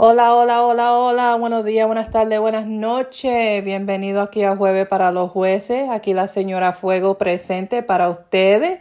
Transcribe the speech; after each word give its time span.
Hola, 0.00 0.36
hola, 0.36 0.64
hola, 0.64 0.92
hola, 0.96 1.34
buenos 1.34 1.64
días, 1.64 1.84
buenas 1.84 2.12
tardes, 2.12 2.38
buenas 2.38 2.66
noches. 2.66 3.64
Bienvenido 3.64 4.20
aquí 4.20 4.44
a 4.44 4.54
Jueves 4.54 4.86
para 4.86 5.10
los 5.10 5.32
Jueces. 5.32 5.90
Aquí 5.90 6.14
la 6.14 6.28
señora 6.28 6.72
Fuego 6.72 7.18
presente 7.18 7.82
para 7.82 8.08
ustedes. 8.08 8.78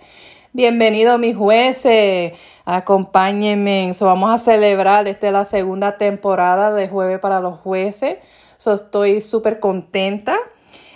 Bienvenido 0.53 1.17
mis 1.17 1.35
jueces, 1.35 2.33
acompáñenme. 2.65 3.93
Vamos 3.99 4.29
a 4.29 4.37
celebrar, 4.37 5.07
esta 5.07 5.25
es 5.25 5.33
la 5.33 5.43
segunda 5.43 5.97
temporada 5.97 6.71
de 6.71 6.87
Jueves 6.87 7.17
para 7.17 7.39
los 7.39 7.61
Jueces. 7.61 8.17
So, 8.57 8.75
estoy 8.75 9.19
súper 9.21 9.59
contenta. 9.59 10.37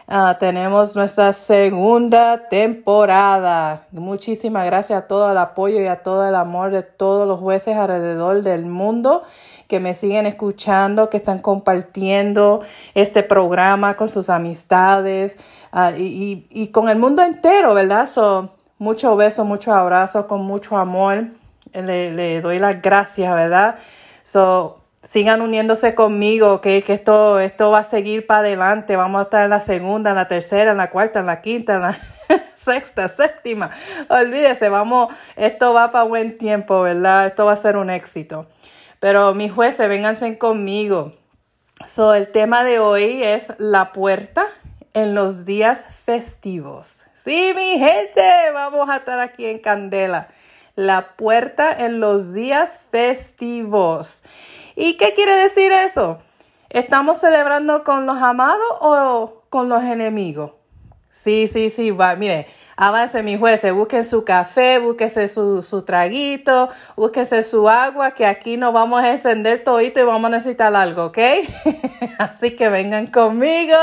Uh, 0.08 0.38
tenemos 0.40 0.96
nuestra 0.96 1.32
segunda 1.32 2.50
temporada. 2.50 3.88
Muchísimas 3.92 4.66
gracias 4.66 5.04
a 5.04 5.08
todo 5.08 5.32
el 5.32 5.38
apoyo 5.38 5.80
y 5.80 5.88
a 5.88 6.04
todo 6.04 6.28
el 6.28 6.36
amor 6.36 6.72
de 6.72 6.84
todos 6.84 7.28
los 7.28 7.40
jueces 7.40 7.78
alrededor 7.78 8.42
del 8.42 8.66
mundo 8.66 9.24
que 9.68 9.80
me 9.80 9.96
siguen 9.96 10.26
escuchando, 10.26 11.10
que 11.10 11.18
están 11.18 11.40
compartiendo 11.40 12.62
este 12.94 13.24
programa 13.24 13.96
con 13.96 14.10
sus 14.10 14.30
amistades 14.30 15.38
uh, 15.72 15.98
y, 15.98 16.48
y, 16.50 16.64
y, 16.64 16.68
con 16.68 16.90
el 16.90 16.98
mundo 16.98 17.22
entero, 17.22 17.74
¿verdad? 17.74 18.06
So, 18.06 18.50
muchos 18.80 19.16
besos, 19.16 19.46
muchos 19.46 19.74
abrazos, 19.74 20.26
con 20.26 20.42
mucho 20.42 20.76
amor. 20.76 21.28
Le, 21.74 22.12
le 22.12 22.42
doy 22.42 22.60
las 22.60 22.82
gracias, 22.82 23.34
¿verdad? 23.34 23.76
So, 24.24 24.81
sigan 25.04 25.42
uniéndose 25.42 25.96
conmigo, 25.96 26.62
que, 26.62 26.82
que 26.84 26.94
esto, 26.94 27.40
esto 27.40 27.72
va 27.72 27.80
a 27.80 27.84
seguir 27.84 28.28
para 28.28 28.42
adelante. 28.42 28.96
Vamos 28.96 29.20
a 29.20 29.24
estar 29.24 29.44
en 29.44 29.50
la 29.50 29.62
segunda, 29.62 30.12
en 30.12 30.16
la 30.16 30.28
tercera, 30.28 30.72
en 30.72 30.78
la 30.78 30.90
cuarta, 30.90 31.20
en 31.20 31.26
la 31.26 31.42
quinta, 31.42 31.76
en 31.76 31.82
la 31.82 32.00
sexta, 32.56 33.10
séptima. 33.10 33.72
Olvídese, 34.10 34.70
vamos, 34.70 35.14
esto 35.36 35.74
va 35.74 35.92
para 35.92 36.06
buen 36.06 36.38
tiempo, 36.38 36.82
¿verdad? 36.82 37.28
Esto 37.28 37.46
va 37.46 37.54
a 37.54 37.58
ser 37.58 37.78
un 37.78 37.90
éxito. 37.90 38.48
Pero 39.00 39.34
mis 39.34 39.52
jueces, 39.52 39.90
vénganse 39.90 40.38
conmigo. 40.38 41.14
So, 41.88 42.14
el 42.14 42.30
tema 42.30 42.64
de 42.64 42.78
hoy 42.78 43.24
es 43.24 43.54
la 43.58 43.92
puerta 43.92 44.46
en 44.94 45.16
los 45.16 45.46
días 45.46 45.88
festivos. 46.06 47.02
Sí, 47.16 47.54
mi 47.56 47.80
gente, 47.80 48.22
vamos 48.54 48.90
a 48.90 48.98
estar 48.98 49.20
aquí 49.20 49.46
en 49.46 49.60
Candela. 49.60 50.28
La 50.76 51.16
puerta 51.18 51.72
en 51.72 52.00
los 52.00 52.34
días 52.34 52.80
festivos. 52.92 54.24
¿Y 54.76 54.98
qué 54.98 55.14
quiere 55.14 55.36
decir 55.36 55.72
eso? 55.72 56.20
¿Estamos 56.70 57.20
celebrando 57.20 57.84
con 57.84 58.06
los 58.06 58.18
amados 58.18 58.68
o 58.80 59.44
con 59.50 59.68
los 59.68 59.84
enemigos? 59.84 60.54
Sí, 61.10 61.50
sí, 61.50 61.70
sí, 61.70 61.92
va, 61.92 62.16
mire, 62.16 62.48
avance 62.78 63.22
mi 63.22 63.38
jueces, 63.38 63.74
busquen 63.74 64.06
su 64.06 64.24
café, 64.24 64.80
búsquese 64.80 65.28
su, 65.28 65.62
su 65.62 65.82
traguito, 65.82 66.70
búsquese 66.96 67.44
su 67.44 67.68
agua, 67.68 68.12
que 68.12 68.26
aquí 68.26 68.56
nos 68.56 68.72
vamos 68.72 69.02
a 69.04 69.12
encender 69.12 69.66
todito 69.66 70.00
y 70.00 70.04
vamos 70.04 70.28
a 70.28 70.38
necesitar 70.38 70.74
algo, 70.74 71.08
¿ok? 71.08 71.18
Así 72.18 72.56
que 72.56 72.70
vengan 72.70 73.08
conmigo. 73.08 73.76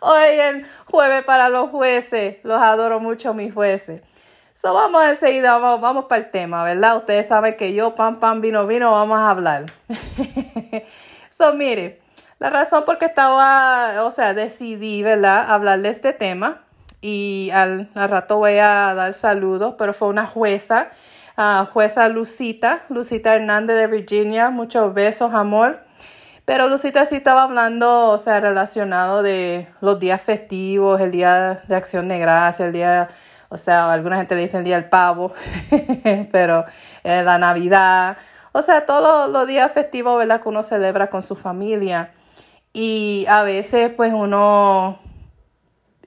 Hoy 0.00 0.40
en 0.40 0.66
jueves 0.90 1.22
para 1.24 1.50
los 1.50 1.68
jueces, 1.68 2.38
los 2.44 2.62
adoro 2.62 2.98
mucho 2.98 3.34
mis 3.34 3.52
jueces. 3.52 4.00
So, 4.64 4.72
vamos 4.72 5.04
enseguida, 5.04 5.58
vamos, 5.58 5.82
vamos 5.82 6.04
para 6.06 6.22
el 6.22 6.30
tema, 6.30 6.64
¿verdad? 6.64 6.96
Ustedes 6.96 7.28
saben 7.28 7.54
que 7.54 7.74
yo, 7.74 7.94
pan, 7.94 8.18
pan, 8.18 8.40
vino, 8.40 8.66
vino, 8.66 8.92
vamos 8.92 9.18
a 9.18 9.28
hablar. 9.28 9.66
so, 11.28 11.52
mire, 11.52 12.00
la 12.38 12.48
razón 12.48 12.86
por 12.86 12.96
que 12.96 13.04
estaba, 13.04 14.02
o 14.04 14.10
sea, 14.10 14.32
decidí, 14.32 15.02
¿verdad?, 15.02 15.52
hablar 15.52 15.80
de 15.80 15.90
este 15.90 16.14
tema. 16.14 16.62
Y 17.02 17.50
al, 17.52 17.90
al 17.94 18.08
rato 18.08 18.38
voy 18.38 18.56
a 18.56 18.94
dar 18.94 19.12
saludos, 19.12 19.74
pero 19.76 19.92
fue 19.92 20.08
una 20.08 20.26
jueza, 20.26 20.88
uh, 21.36 21.66
jueza 21.66 22.08
Lucita, 22.08 22.84
Lucita 22.88 23.34
Hernández 23.34 23.76
de 23.76 23.86
Virginia. 23.86 24.48
Muchos 24.48 24.94
besos, 24.94 25.34
amor. 25.34 25.80
Pero 26.46 26.68
Lucita 26.68 27.04
sí 27.04 27.16
estaba 27.16 27.42
hablando, 27.42 28.06
o 28.06 28.16
sea, 28.16 28.40
relacionado 28.40 29.22
de 29.22 29.68
los 29.82 29.98
días 29.98 30.22
festivos, 30.22 31.02
el 31.02 31.10
día 31.10 31.60
de 31.68 31.76
acción 31.76 32.08
de 32.08 32.18
gracia, 32.18 32.64
el 32.64 32.72
día 32.72 33.10
o 33.48 33.58
sea, 33.58 33.92
alguna 33.92 34.16
gente 34.16 34.34
le 34.34 34.42
dice 34.42 34.58
el 34.58 34.64
día 34.64 34.76
del 34.76 34.88
pavo, 34.88 35.32
pero 36.32 36.64
eh, 37.02 37.22
la 37.22 37.38
Navidad. 37.38 38.16
O 38.52 38.62
sea, 38.62 38.86
todos 38.86 39.30
los, 39.30 39.46
días 39.46 39.72
festivos, 39.72 40.18
¿verdad? 40.18 40.40
Que 40.40 40.48
uno 40.48 40.62
celebra 40.62 41.08
con 41.08 41.22
su 41.22 41.36
familia. 41.36 42.12
Y 42.72 43.26
a 43.28 43.42
veces, 43.42 43.92
pues, 43.96 44.12
uno 44.12 44.98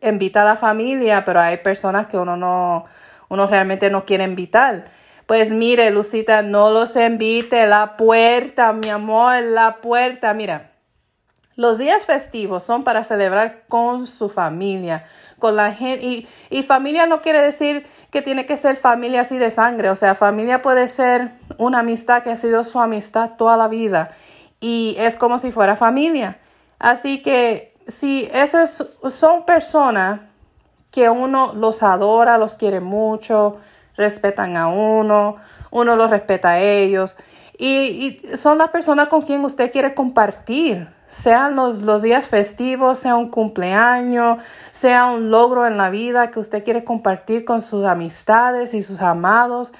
invita 0.02 0.42
a 0.44 0.46
la 0.46 0.56
familia, 0.56 1.26
pero 1.26 1.42
hay 1.42 1.58
personas 1.58 2.08
que 2.08 2.18
uno 2.18 2.38
no, 2.38 2.86
uno 3.30 3.48
realmente 3.48 3.90
no 3.90 4.06
quiere 4.06 4.24
invitar. 4.24 4.86
Pues 5.26 5.52
mire, 5.52 5.92
Lucita, 5.92 6.42
no 6.42 6.72
los 6.72 6.96
invite. 6.96 7.68
La 7.68 7.98
puerta, 7.98 8.72
mi 8.72 8.90
amor, 8.90 9.42
la 9.44 9.78
puerta. 9.82 10.34
Mira, 10.34 10.72
los 11.58 11.80
días 11.80 12.06
festivos 12.06 12.64
son 12.64 12.84
para 12.84 13.04
celebrar 13.04 13.64
con 13.68 14.06
su 14.06 14.30
familia, 14.30 15.06
con 15.40 15.56
la 15.56 15.74
gente. 15.74 16.28
Y, 16.52 16.64
familia 16.64 17.08
no 17.08 17.22
quiere 17.22 17.42
decir 17.42 17.88
que 18.12 18.22
tiene 18.22 18.46
que 18.46 18.58
ser 18.58 18.78
familia 18.78 19.22
así 19.22 19.40
de 19.40 19.50
sangre. 19.50 19.90
O 19.90 19.96
sea, 19.96 20.14
familia 20.14 20.62
puede 20.62 20.88
ser 20.88 21.32
una 21.58 21.80
amistad 21.80 22.22
que 22.22 22.30
ha 22.30 22.38
sido 22.38 22.64
su 22.64 22.80
amistad 22.80 23.32
toda 23.40 23.58
la 23.58 23.68
vida. 23.68 24.12
Y 24.60 24.96
es 25.00 25.16
como 25.16 25.40
si 25.40 25.52
fuera 25.52 25.76
familia. 25.76 26.40
Así 26.78 27.24
que 27.24 27.74
si 27.88 28.30
esas 28.32 28.86
son 29.10 29.44
personas 29.44 30.22
que 30.92 31.10
uno 31.10 31.54
los 31.56 31.82
adora, 31.82 32.38
los 32.38 32.54
quiere 32.54 32.82
mucho, 32.82 33.58
respetan 33.96 34.58
a 34.58 34.68
uno, 34.68 35.38
uno 35.72 35.96
los 35.96 36.12
respeta 36.12 36.50
a 36.52 36.60
ellos. 36.60 37.18
Y, 37.58 38.22
y 38.32 38.38
son 38.38 38.60
las 38.60 38.70
personas 38.70 39.08
con 39.08 39.24
quien 39.24 39.44
usted 39.44 39.72
quiere 39.72 39.96
compartir 39.96 40.96
sean 41.08 41.56
los, 41.56 41.82
los 41.82 42.02
días 42.02 42.28
festivos, 42.28 43.00
sea 43.00 43.16
un 43.16 43.30
cumpleaños, 43.30 44.40
sea 44.72 45.06
un 45.08 45.32
logro 45.32 45.66
en 45.66 45.78
la 45.78 45.90
vida 45.90 46.32
que 46.32 46.40
usted 46.40 46.64
quiere 46.64 46.84
compartir 46.84 47.46
con 47.46 47.62
sus 47.62 47.86
amistades 47.86 48.74
y 48.74 48.84
sus 48.84 49.02
amados. 49.02 49.72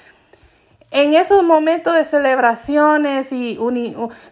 En 0.90 1.14
esos 1.14 1.42
momentos 1.44 1.94
de 1.94 2.04
celebraciones 2.04 3.32
y 3.32 3.58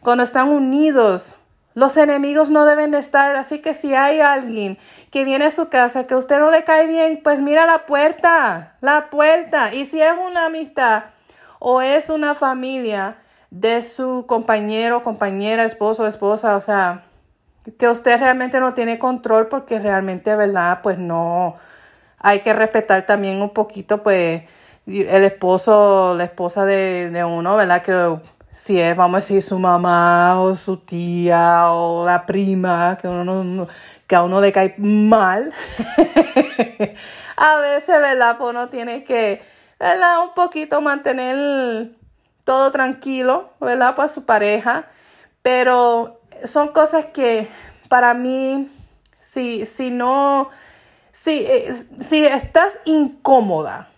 cuando 0.00 0.24
están 0.24 0.48
unidos, 0.48 1.38
los 1.76 1.98
enemigos 1.98 2.48
no 2.48 2.64
deben 2.64 2.90
de 2.90 2.98
estar. 2.98 3.36
Así 3.36 3.58
que 3.58 3.74
si 3.74 3.94
hay 3.94 4.20
alguien 4.20 4.78
que 5.10 5.24
viene 5.24 5.44
a 5.44 5.50
su 5.50 5.68
casa 5.68 6.06
que 6.06 6.14
a 6.14 6.16
usted 6.16 6.38
no 6.38 6.50
le 6.50 6.64
cae 6.64 6.86
bien, 6.86 7.20
pues 7.22 7.38
mira 7.38 7.66
la 7.66 7.84
puerta, 7.84 8.76
la 8.80 9.10
puerta. 9.10 9.74
Y 9.74 9.84
si 9.84 10.00
es 10.00 10.14
una 10.26 10.46
amistad 10.46 11.04
o 11.58 11.82
es 11.82 12.08
una 12.08 12.34
familia, 12.34 13.18
de 13.50 13.82
su 13.82 14.24
compañero, 14.26 15.02
compañera, 15.02 15.64
esposo, 15.64 16.06
esposa, 16.06 16.56
o 16.56 16.60
sea, 16.60 17.04
que 17.78 17.88
usted 17.88 18.18
realmente 18.20 18.60
no 18.60 18.74
tiene 18.74 18.98
control 18.98 19.48
porque 19.48 19.78
realmente, 19.78 20.34
¿verdad? 20.36 20.80
Pues 20.82 20.98
no, 20.98 21.56
hay 22.18 22.40
que 22.40 22.52
respetar 22.52 23.06
también 23.06 23.42
un 23.42 23.50
poquito, 23.50 24.02
pues, 24.02 24.42
el 24.86 25.24
esposo, 25.24 26.14
la 26.16 26.24
esposa 26.24 26.64
de, 26.64 27.10
de 27.10 27.24
uno, 27.24 27.56
¿verdad? 27.56 27.82
Que 27.82 28.18
si 28.56 28.80
es, 28.80 28.96
vamos 28.96 29.18
a 29.18 29.20
decir, 29.20 29.42
su 29.42 29.58
mamá 29.58 30.40
o 30.40 30.54
su 30.54 30.78
tía 30.78 31.70
o 31.72 32.06
la 32.06 32.24
prima, 32.24 32.96
que, 33.00 33.06
uno 33.06 33.68
que 34.06 34.16
a 34.16 34.22
uno 34.22 34.40
le 34.40 34.50
cae 34.50 34.74
mal, 34.78 35.52
a 37.36 37.58
veces, 37.60 38.00
¿verdad? 38.00 38.38
Pues 38.38 38.50
uno 38.50 38.68
tiene 38.68 39.04
que, 39.04 39.42
¿verdad? 39.78 40.22
Un 40.24 40.34
poquito 40.34 40.80
mantener 40.80 41.90
todo 42.46 42.70
tranquilo, 42.70 43.50
¿verdad? 43.60 43.96
Para 43.96 44.06
su 44.06 44.24
pareja, 44.24 44.86
pero 45.42 46.20
son 46.44 46.68
cosas 46.68 47.06
que 47.06 47.48
para 47.88 48.14
mí, 48.14 48.70
si, 49.20 49.66
si 49.66 49.90
no, 49.90 50.50
si, 51.10 51.44
eh, 51.44 51.74
si 51.98 52.24
estás 52.24 52.78
incómoda 52.84 53.88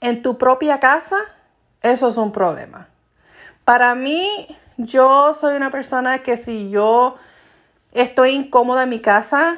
en 0.00 0.22
tu 0.22 0.38
propia 0.38 0.78
casa, 0.78 1.16
eso 1.82 2.08
es 2.08 2.16
un 2.16 2.30
problema. 2.30 2.86
Para 3.64 3.96
mí, 3.96 4.46
yo 4.76 5.34
soy 5.34 5.56
una 5.56 5.72
persona 5.72 6.20
que 6.20 6.36
si 6.36 6.70
yo 6.70 7.16
estoy 7.90 8.30
incómoda 8.30 8.84
en 8.84 8.90
mi 8.90 9.00
casa, 9.00 9.56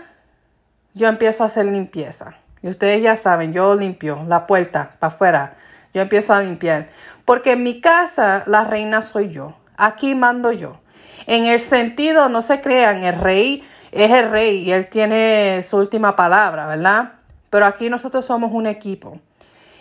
yo 0.95 1.09
empiezo 1.09 1.43
a 1.43 1.49
hacer 1.49 1.67
limpieza. 1.67 2.37
Y 2.63 2.69
ustedes 2.69 3.03
ya 3.03 3.19
saben, 3.19 3.53
yo 3.53 3.75
limpio 3.75 4.25
la 4.27 4.47
puerta 4.47 4.97
para 4.99 5.13
afuera. 5.13 5.57
Yo 5.93 6.01
empiezo 6.01 6.33
a 6.33 6.41
limpiar. 6.41 6.89
Porque 7.29 7.53
en 7.53 7.63
mi 7.63 7.83
casa 7.83 8.43
la 8.47 8.65
reina 8.65 9.03
soy 9.03 9.29
yo. 9.29 9.53
Aquí 9.77 10.15
mando 10.15 10.51
yo. 10.51 10.81
En 11.27 11.45
el 11.45 11.61
sentido, 11.61 12.31
no 12.31 12.41
se 12.41 12.63
crean, 12.63 13.05
el 13.05 13.21
rey 13.21 13.63
es 13.93 14.11
el 14.13 14.31
rey 14.31 14.63
y 14.63 14.73
él 14.73 14.89
tiene 14.89 15.63
su 15.63 15.77
última 15.77 16.17
palabra, 16.17 16.67
¿verdad? 16.67 17.13
Pero 17.51 17.67
aquí 17.67 17.91
nosotros 17.91 18.25
somos 18.25 18.51
un 18.55 18.67
equipo. 18.67 19.21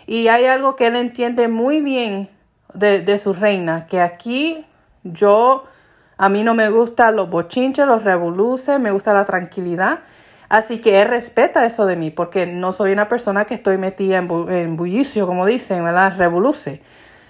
Y 0.06 0.28
hay 0.28 0.44
algo 0.44 0.76
que 0.76 0.88
él 0.88 0.96
entiende 0.96 1.48
muy 1.48 1.80
bien 1.80 2.28
de, 2.74 3.00
de 3.00 3.16
su 3.16 3.32
reina, 3.32 3.86
que 3.86 4.02
aquí 4.02 4.66
yo, 5.02 5.64
a 6.18 6.28
mí 6.28 6.44
no 6.44 6.52
me 6.52 6.68
gustan 6.68 7.16
los 7.16 7.30
bochinches, 7.30 7.86
los 7.86 8.04
revoluces, 8.04 8.78
me 8.78 8.90
gusta 8.90 9.14
la 9.14 9.24
tranquilidad. 9.24 10.00
Así 10.50 10.82
que 10.82 11.00
él 11.00 11.08
respeta 11.08 11.64
eso 11.64 11.86
de 11.86 11.96
mí, 11.96 12.10
porque 12.10 12.44
no 12.44 12.74
soy 12.74 12.92
una 12.92 13.08
persona 13.08 13.46
que 13.46 13.54
estoy 13.54 13.78
metida 13.78 14.18
en, 14.18 14.76
bullicio, 14.76 15.26
como 15.26 15.46
dicen, 15.46 15.82
¿verdad? 15.82 16.12
Revoluce. 16.18 16.82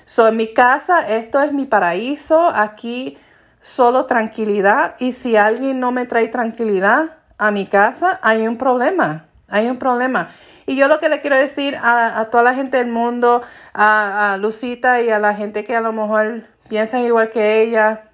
So, 0.09 0.27
en 0.27 0.39
mi 0.39 0.55
casa, 0.55 1.07
esto 1.07 1.43
es 1.43 1.53
mi 1.53 1.67
paraíso. 1.67 2.49
Aquí 2.55 3.19
solo 3.61 4.07
tranquilidad 4.07 4.97
y 4.99 5.13
si 5.13 5.37
alguien 5.37 5.81
no 5.81 5.93
me 5.93 6.07
trae 6.07 6.29
tranquilidad 6.29 7.19
a 7.37 7.51
mi 7.51 7.67
casa, 7.67 8.19
hay 8.23 8.47
un 8.47 8.57
problema, 8.57 9.27
hay 9.49 9.69
un 9.69 9.77
problema. 9.77 10.31
Y 10.65 10.77
yo 10.77 10.89
lo 10.89 10.99
que 10.99 11.11
le 11.11 11.21
quiero 11.21 11.37
decir 11.37 11.77
a, 11.83 12.27
toda 12.31 12.43
la 12.43 12.55
gente 12.55 12.79
del 12.79 12.87
mundo, 12.87 13.43
a, 13.75 14.33
a 14.33 14.37
Lucita 14.39 15.03
y 15.03 15.11
a 15.11 15.19
la 15.19 15.35
gente 15.35 15.67
que 15.67 15.77
a 15.77 15.83
lo 15.83 15.93
mejor 15.93 16.45
piensan 16.71 17.03
igual 17.03 17.29
que 17.29 17.61
ella, 17.61 18.05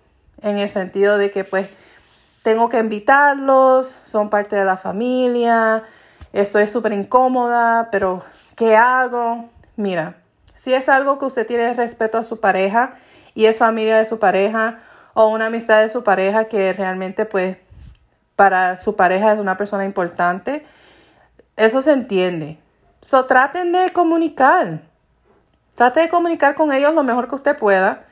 en 0.43 0.59
el 0.59 0.71
sentido 0.71 1.17
de 1.17 1.31
que 1.31 1.45
pues 1.45 1.69
tengo 2.43 2.69
que 2.69 2.81
invitarlos, 2.81 4.01
son 4.03 4.31
parte 4.31 4.57
de 4.57 4.65
la 4.65 4.79
familia, 4.79 5.85
estoy 6.33 6.67
súper 6.67 6.93
incómoda, 6.93 7.89
pero 7.93 8.25
¿qué 8.57 8.75
hago? 8.75 9.49
Mira, 9.77 10.17
si 10.55 10.73
es 10.73 10.89
algo 10.89 11.19
que 11.19 11.27
usted 11.27 11.47
tiene 11.47 11.75
respeto 11.75 12.19
a 12.19 12.25
su 12.25 12.41
pareja 12.41 12.95
y 13.35 13.47
es 13.47 13.59
familia 13.59 13.99
de 13.99 14.07
su 14.07 14.19
pareja 14.19 14.79
o 15.15 15.29
una 15.29 15.47
amistad 15.47 15.81
de 15.81 15.89
su 15.89 16.05
pareja 16.05 16.45
que 16.45 16.73
realmente 16.73 17.25
pues 17.25 17.57
para 18.37 18.77
su 18.77 18.97
pareja 18.97 19.33
es 19.33 19.39
una 19.39 19.57
persona 19.57 19.85
importante, 19.85 20.67
eso 21.57 21.83
se 21.83 21.93
entiende. 21.93 22.59
So 23.01 23.27
traten 23.27 23.73
de 23.73 23.91
comunicar. 23.91 24.81
Trate 25.75 26.01
de 26.01 26.09
comunicar 26.09 26.55
con 26.55 26.73
ellos 26.73 26.95
lo 26.95 27.03
mejor 27.05 27.29
que 27.29 27.35
usted 27.35 27.57
pueda 27.57 28.05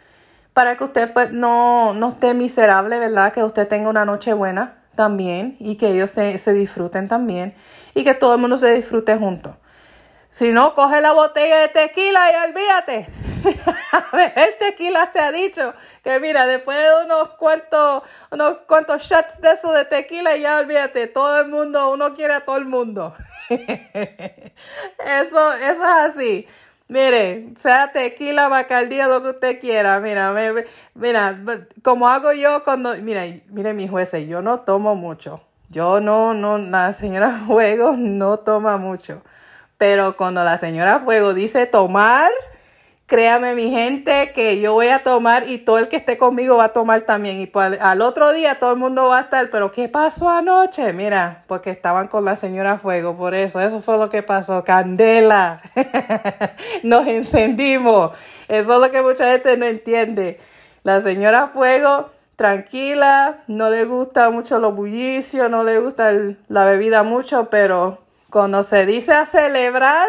para 0.52 0.76
que 0.76 0.84
usted 0.84 1.12
pues, 1.12 1.32
no, 1.32 1.94
no 1.94 2.10
esté 2.10 2.34
miserable, 2.34 2.98
¿verdad? 2.98 3.32
Que 3.32 3.42
usted 3.42 3.66
tenga 3.66 3.88
una 3.88 4.04
noche 4.04 4.32
buena 4.34 4.74
también 4.94 5.56
y 5.58 5.76
que 5.76 5.88
ellos 5.88 6.10
se 6.10 6.52
disfruten 6.52 7.08
también 7.08 7.54
y 7.94 8.04
que 8.04 8.14
todo 8.14 8.34
el 8.34 8.40
mundo 8.40 8.58
se 8.58 8.74
disfrute 8.74 9.16
juntos. 9.16 9.54
Si 10.32 10.50
no, 10.50 10.74
coge 10.74 11.02
la 11.02 11.12
botella 11.12 11.60
de 11.60 11.68
tequila 11.68 12.32
y 12.32 12.48
olvídate. 12.48 13.06
el 14.34 14.56
tequila 14.58 15.10
se 15.12 15.20
ha 15.20 15.30
dicho 15.30 15.74
que 16.02 16.18
mira, 16.20 16.46
después 16.46 16.78
de 16.78 17.04
unos 17.04 17.28
cuantos, 17.30 18.02
unos 18.30 18.58
cuantos 18.66 19.02
shots 19.02 19.42
de 19.42 19.50
eso 19.50 19.72
de 19.72 19.84
tequila, 19.84 20.34
ya 20.36 20.58
olvídate, 20.58 21.06
todo 21.06 21.42
el 21.42 21.48
mundo, 21.48 21.90
uno 21.90 22.14
quiere 22.14 22.32
a 22.32 22.46
todo 22.46 22.56
el 22.56 22.64
mundo. 22.64 23.14
eso, 23.50 25.52
eso 25.52 25.54
es 25.60 25.80
así. 25.82 26.46
Mire, 26.88 27.48
sea 27.58 27.92
tequila, 27.92 28.48
bacardía, 28.48 29.08
lo 29.08 29.22
que 29.22 29.30
usted 29.30 29.60
quiera. 29.60 30.00
Mira, 30.00 30.34
mira, 30.94 31.38
como 31.82 32.08
hago 32.08 32.32
yo 32.32 32.64
cuando, 32.64 32.96
mira, 32.96 33.24
mire 33.48 33.74
mi 33.74 33.86
jueces, 33.86 34.26
yo 34.26 34.40
no 34.40 34.60
tomo 34.60 34.94
mucho. 34.94 35.42
Yo 35.68 36.00
no, 36.00 36.32
no, 36.32 36.56
la 36.56 36.94
señora 36.94 37.30
Fuego 37.46 37.96
no 37.98 38.38
toma 38.38 38.78
mucho. 38.78 39.22
Pero 39.82 40.16
cuando 40.16 40.44
la 40.44 40.58
señora 40.58 41.00
Fuego 41.00 41.34
dice 41.34 41.66
tomar, 41.66 42.30
créame 43.06 43.56
mi 43.56 43.68
gente 43.68 44.30
que 44.32 44.60
yo 44.60 44.74
voy 44.74 44.86
a 44.86 45.02
tomar 45.02 45.48
y 45.48 45.58
todo 45.58 45.78
el 45.78 45.88
que 45.88 45.96
esté 45.96 46.16
conmigo 46.16 46.58
va 46.58 46.66
a 46.66 46.72
tomar 46.72 47.00
también. 47.00 47.40
Y 47.40 47.48
pues, 47.48 47.80
al 47.80 48.00
otro 48.00 48.32
día 48.32 48.60
todo 48.60 48.70
el 48.70 48.76
mundo 48.76 49.08
va 49.08 49.18
a 49.18 49.20
estar, 49.22 49.50
pero 49.50 49.72
¿qué 49.72 49.88
pasó 49.88 50.28
anoche? 50.28 50.92
Mira, 50.92 51.42
porque 51.48 51.70
estaban 51.70 52.06
con 52.06 52.24
la 52.24 52.36
señora 52.36 52.78
Fuego, 52.78 53.16
por 53.16 53.34
eso, 53.34 53.60
eso 53.60 53.82
fue 53.82 53.98
lo 53.98 54.08
que 54.08 54.22
pasó. 54.22 54.62
Candela, 54.62 55.60
nos 56.84 57.04
encendimos. 57.08 58.12
Eso 58.46 58.74
es 58.74 58.78
lo 58.78 58.88
que 58.92 59.02
mucha 59.02 59.32
gente 59.32 59.56
no 59.56 59.66
entiende. 59.66 60.38
La 60.84 61.02
señora 61.02 61.48
Fuego, 61.48 62.10
tranquila, 62.36 63.42
no 63.48 63.68
le 63.68 63.84
gusta 63.84 64.30
mucho 64.30 64.60
los 64.60 64.76
bullicios, 64.76 65.50
no 65.50 65.64
le 65.64 65.80
gusta 65.80 66.12
la 66.46 66.64
bebida 66.66 67.02
mucho, 67.02 67.50
pero 67.50 68.01
cuando 68.32 68.64
se 68.64 68.86
dice 68.86 69.12
a 69.12 69.26
celebrar, 69.26 70.08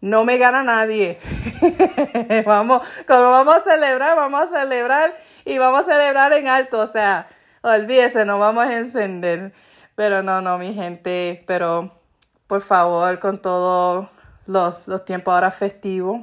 no 0.00 0.24
me 0.24 0.38
gana 0.38 0.62
nadie. 0.62 1.18
vamos, 2.46 2.80
como 3.08 3.22
vamos 3.22 3.56
a 3.56 3.60
celebrar, 3.60 4.16
vamos 4.16 4.44
a 4.44 4.60
celebrar 4.60 5.16
y 5.44 5.58
vamos 5.58 5.80
a 5.80 5.92
celebrar 5.92 6.32
en 6.32 6.46
alto. 6.46 6.78
O 6.78 6.86
sea, 6.86 7.26
olvídese, 7.62 8.24
no 8.24 8.38
vamos 8.38 8.66
a 8.68 8.78
encender. 8.78 9.52
Pero 9.96 10.22
no, 10.22 10.40
no, 10.40 10.58
mi 10.58 10.72
gente, 10.74 11.42
pero 11.48 11.92
por 12.46 12.62
favor, 12.62 13.18
con 13.18 13.42
todos 13.42 14.08
los, 14.46 14.76
los 14.86 15.04
tiempos 15.04 15.34
ahora 15.34 15.50
festivos, 15.50 16.20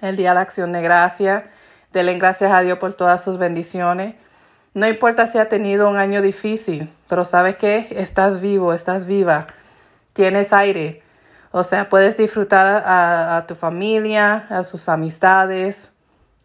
el 0.00 0.16
Día 0.16 0.30
de 0.30 0.34
la 0.34 0.40
Acción 0.40 0.72
de 0.72 0.82
Gracia, 0.82 1.52
denle 1.92 2.18
gracias 2.18 2.52
a 2.52 2.62
Dios 2.62 2.78
por 2.78 2.94
todas 2.94 3.22
sus 3.22 3.38
bendiciones. 3.38 4.16
No 4.74 4.88
importa 4.88 5.28
si 5.28 5.38
ha 5.38 5.48
tenido 5.48 5.88
un 5.88 5.98
año 5.98 6.20
difícil, 6.20 6.92
pero 7.08 7.24
sabes 7.24 7.56
qué, 7.56 7.86
estás 7.92 8.40
vivo, 8.40 8.72
estás 8.72 9.06
viva, 9.06 9.46
tienes 10.12 10.52
aire 10.52 11.02
o 11.54 11.64
sea, 11.64 11.90
puedes 11.90 12.16
disfrutar 12.16 12.82
a, 12.86 13.44
tu 13.46 13.54
familia, 13.54 14.46
a 14.48 14.64
sus 14.64 14.88
amistades. 14.88 15.92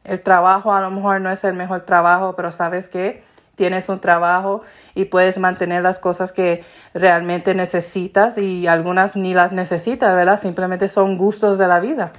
El 0.03 0.21
trabajo 0.21 0.73
a 0.73 0.81
lo 0.81 0.91
mejor 0.91 1.21
no 1.21 1.31
es 1.31 1.45
el 1.45 1.53
mejor 1.53 1.81
trabajo, 1.81 2.35
pero 2.35 2.51
sabes 2.51 2.89
que 2.89 3.23
tienes 3.55 3.87
un 3.87 3.99
trabajo 3.99 4.63
y 4.95 5.05
puedes 5.05 5.37
mantener 5.37 5.81
las 5.81 5.97
cosas 5.97 6.33
que 6.33 6.65
realmente 6.93 7.55
necesitas 7.55 8.37
y 8.37 8.67
algunas 8.67 9.15
ni 9.15 9.33
las 9.33 9.53
necesitas, 9.53 10.13
¿verdad? 10.13 10.39
Simplemente 10.39 10.89
son 10.89 11.17
gustos 11.17 11.57
de 11.57 11.69
la 11.69 11.79
vida. 11.79 12.11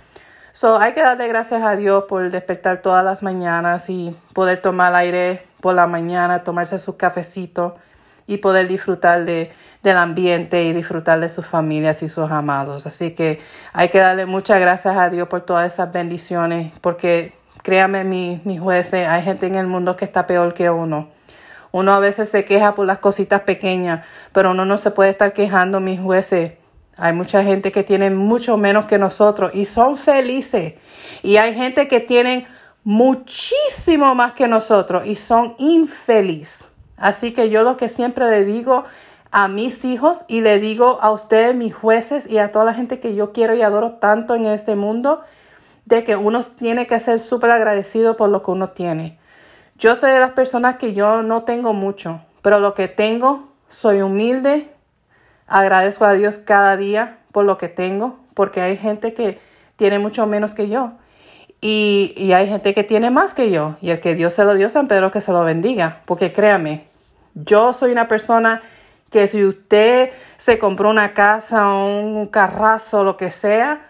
So, 0.53 0.79
hay 0.79 0.95
que 0.95 1.03
darle 1.03 1.29
gracias 1.29 1.63
a 1.63 1.77
Dios 1.77 2.05
por 2.09 2.31
despertar 2.31 2.81
todas 2.81 3.05
las 3.05 3.23
mañanas 3.23 3.91
y 3.91 4.17
poder 4.33 4.63
tomar 4.63 4.95
aire 4.95 5.47
por 5.61 5.75
la 5.75 5.87
mañana, 5.87 6.39
tomarse 6.39 6.79
su 6.79 6.97
cafecito 6.97 7.77
y 8.29 8.37
poder 8.37 8.69
disfrutar 8.69 9.25
de, 9.25 9.51
del 9.83 9.97
ambiente 9.97 10.63
y 10.63 10.73
disfrutar 10.73 11.19
de 11.19 11.29
sus 11.29 11.45
familias 11.45 12.03
y 12.05 12.09
sus 12.09 12.31
amados. 12.31 12.87
Así 12.87 13.13
que 13.13 13.41
hay 13.73 13.89
que 13.89 13.99
darle 13.99 14.27
muchas 14.27 14.61
gracias 14.61 14.97
a 14.97 15.11
Dios 15.11 15.27
por 15.27 15.41
todas 15.41 15.73
esas 15.73 15.93
bendiciones, 15.93 16.73
porque 16.81 17.33
créame, 17.63 18.05
mis 18.05 18.45
mi 18.47 18.59
jueces, 18.59 19.09
hay 19.09 19.23
gente 19.23 19.47
en 19.47 19.57
el 19.57 19.67
mundo 19.67 19.97
que 19.97 20.05
está 20.05 20.27
peor 20.27 20.55
que 20.55 20.71
uno. 20.71 21.09
Uno 21.73 21.93
a 21.93 21.99
veces 21.99 22.29
se 22.29 22.45
queja 22.45 22.75
por 22.75 22.87
las 22.87 22.99
cositas 22.99 23.43
pequeñas, 23.43 24.05
pero 24.33 24.53
uno 24.53 24.65
no 24.65 24.79
se 24.79 24.91
puede 24.91 25.11
estar 25.11 25.33
quejando, 25.33 25.81
mis 25.81 26.01
jueces. 26.01 26.55
Hay 26.97 27.13
mucha 27.13 27.45
gente 27.45 27.73
que 27.73 27.85
tiene 27.85 28.11
mucho 28.11 28.57
menos 28.57 28.87
que 28.87 28.99
nosotros 28.99 29.53
y 29.55 29.65
son 29.65 29.97
felices. 29.97 30.75
Y 31.23 31.37
hay 31.37 31.55
gente 31.55 31.89
que 31.89 32.01
tienen 32.01 32.47
muchísimo 32.85 34.15
más 34.15 34.33
que 34.33 34.49
nosotros 34.49 35.07
y 35.07 35.15
son 35.15 35.55
infelices. 35.59 36.71
Así 36.99 37.33
que 37.33 37.51
yo 37.51 37.63
lo 37.63 37.77
que 37.77 37.89
siempre 37.89 38.29
le 38.29 38.45
digo 38.45 38.85
a 39.31 39.49
mis 39.49 39.85
hijos 39.85 40.25
y 40.29 40.41
le 40.41 40.59
digo 40.59 40.99
a 41.01 41.11
ustedes, 41.11 41.55
mis 41.55 41.75
jueces, 41.75 42.27
y 42.27 42.39
a 42.39 42.53
toda 42.53 42.65
la 42.65 42.75
gente 42.75 43.01
que 43.01 43.15
yo 43.15 43.33
quiero 43.33 43.55
y 43.55 43.63
adoro 43.63 43.93
tanto 43.93 44.35
en 44.35 44.47
este 44.47 44.75
mundo, 44.75 45.23
de 45.85 46.05
que 46.05 46.17
uno 46.17 46.43
tiene 46.43 46.87
que 46.87 47.01
ser 47.01 47.19
súper 47.19 47.51
agradecido 47.51 48.17
por 48.17 48.31
lo 48.31 48.43
que 48.43 48.51
uno 48.51 48.71
tiene. 48.71 49.19
Yo 49.77 49.97
soy 49.97 50.11
de 50.11 50.21
las 50.21 50.33
personas 50.33 50.77
que 50.77 50.93
yo 50.93 51.23
no 51.23 51.45
tengo 51.45 51.73
mucho, 51.73 52.21
pero 52.43 52.59
lo 52.59 52.75
que 52.75 52.89
tengo, 52.89 53.49
soy 53.69 54.03
humilde, 54.03 54.69
agradezco 55.47 56.05
a 56.05 56.13
Dios 56.13 56.39
cada 56.39 56.77
día 56.77 57.19
por 57.33 57.45
lo 57.45 57.59
que 57.59 57.69
tengo, 57.69 58.19
porque 58.35 58.61
hay 58.61 58.77
gente 58.77 59.15
que 59.15 59.41
tiene 59.77 59.99
mucho 59.99 60.27
menos 60.27 60.55
que 60.55 60.69
yo. 60.69 60.93
Y, 61.61 62.15
y 62.17 62.33
hay 62.33 62.49
gente 62.49 62.75
que 62.75 62.85
tiene 62.85 63.11
más 63.11 63.35
que 63.35 63.51
yo. 63.51 63.77
Y 63.81 63.91
el 63.91 64.01
que 64.01 64.15
Dios 64.15 64.35
se 64.35 64.45
lo 64.45 64.55
dio, 64.55 64.71
San 64.71 64.89
Pedro 64.89 65.11
que 65.11 65.21
se 65.21 65.33
lo 65.33 65.43
bendiga. 65.45 66.03
Porque 66.05 66.33
créame, 66.33 66.88
yo 67.45 67.73
soy 67.73 67.93
una 67.93 68.09
persona 68.09 68.63
que 69.11 69.27
si 69.27 69.45
usted 69.45 70.11
se 70.37 70.59
compró 70.59 70.91
una 70.91 71.15
casa 71.15 71.69
un 71.69 72.27
carrazo, 72.27 73.05
lo 73.05 73.17
que 73.17 73.31
sea, 73.31 73.87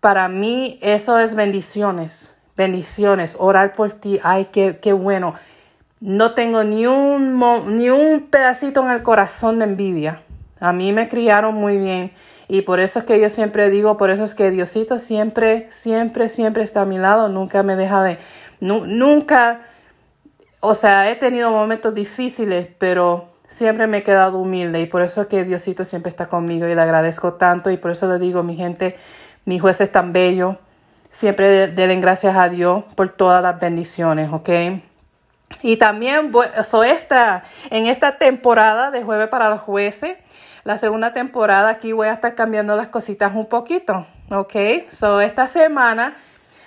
para 0.00 0.28
mí 0.28 0.78
eso 0.82 1.18
es 1.18 1.34
bendiciones, 1.34 2.34
bendiciones, 2.56 3.36
orar 3.38 3.72
por 3.74 3.92
ti, 3.92 4.20
ay, 4.22 4.48
qué, 4.52 4.78
qué 4.80 4.92
bueno. 4.92 5.34
No 6.00 6.32
tengo 6.32 6.64
ni 6.64 6.86
un, 6.86 7.38
ni 7.76 7.90
un 7.90 8.28
pedacito 8.30 8.82
en 8.82 8.90
el 8.90 9.02
corazón 9.02 9.58
de 9.58 9.66
envidia. 9.66 10.22
A 10.58 10.72
mí 10.72 10.92
me 10.92 11.08
criaron 11.08 11.54
muy 11.54 11.76
bien 11.78 12.12
y 12.48 12.62
por 12.62 12.80
eso 12.80 12.98
es 12.98 13.04
que 13.04 13.20
yo 13.20 13.30
siempre 13.30 13.70
digo, 13.70 13.96
por 13.96 14.10
eso 14.10 14.24
es 14.24 14.34
que 14.34 14.50
Diosito 14.50 14.98
siempre, 14.98 15.68
siempre, 15.70 16.28
siempre 16.28 16.64
está 16.64 16.82
a 16.82 16.86
mi 16.86 16.98
lado, 16.98 17.28
nunca 17.28 17.62
me 17.62 17.76
deja 17.76 18.02
de, 18.02 18.18
nunca, 18.60 19.60
o 20.60 20.74
sea, 20.74 21.10
he 21.10 21.16
tenido 21.16 21.50
momentos 21.50 21.94
difíciles, 21.94 22.68
pero 22.78 23.30
siempre 23.48 23.86
me 23.86 23.98
he 23.98 24.02
quedado 24.02 24.38
humilde 24.38 24.80
y 24.80 24.86
por 24.86 25.02
eso 25.02 25.22
es 25.22 25.26
que 25.26 25.44
Diosito 25.44 25.84
siempre 25.84 26.10
está 26.10 26.28
conmigo 26.28 26.68
y 26.68 26.74
le 26.74 26.80
agradezco 26.80 27.34
tanto 27.34 27.70
y 27.70 27.76
por 27.76 27.90
eso 27.90 28.06
le 28.08 28.18
digo, 28.18 28.42
mi 28.42 28.56
gente, 28.56 28.96
mi 29.44 29.58
juez 29.58 29.80
es 29.80 29.90
tan 29.90 30.12
bello, 30.12 30.58
siempre 31.10 31.68
denle 31.68 31.96
gracias 31.96 32.36
a 32.36 32.48
Dios 32.48 32.84
por 32.94 33.08
todas 33.08 33.42
las 33.42 33.58
bendiciones, 33.58 34.30
¿ok? 34.32 34.50
Y 35.62 35.76
también, 35.76 36.30
so 36.64 36.84
esta, 36.84 37.42
en 37.70 37.86
esta 37.86 38.18
temporada 38.18 38.90
de 38.90 39.02
Jueves 39.02 39.28
para 39.28 39.48
los 39.50 39.60
Jueces, 39.60 40.16
la 40.62 40.78
segunda 40.78 41.12
temporada, 41.12 41.70
aquí 41.70 41.92
voy 41.92 42.08
a 42.08 42.12
estar 42.12 42.34
cambiando 42.34 42.76
las 42.76 42.88
cositas 42.88 43.34
un 43.34 43.46
poquito, 43.46 44.06
¿ok? 44.30 44.54
So 44.92 45.20
esta 45.20 45.46
semana 45.46 46.16